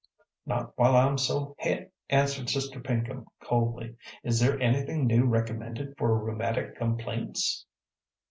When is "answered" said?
2.09-2.49